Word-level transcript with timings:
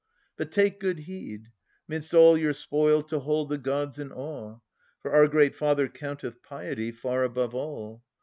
But, 0.35 0.51
take 0.51 0.79
good 0.79 1.01
heed. 1.01 1.51
Midst 1.87 2.11
all 2.15 2.35
your 2.35 2.53
spoil 2.53 3.03
to 3.03 3.19
hold 3.19 3.49
the 3.49 3.59
gods 3.59 3.99
in 3.99 4.11
awe. 4.11 4.57
For 4.99 5.11
our 5.11 5.27
great 5.27 5.55
Father 5.55 5.87
counteth 5.87 6.41
piety 6.41 6.91
Far 6.91 7.23
above 7.23 7.53
all. 7.53 8.03